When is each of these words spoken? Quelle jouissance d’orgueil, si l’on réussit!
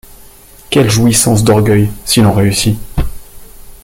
Quelle 0.71 0.89
jouissance 0.89 1.43
d’orgueil, 1.43 1.91
si 2.05 2.21
l’on 2.23 2.33
réussit! 2.33 2.79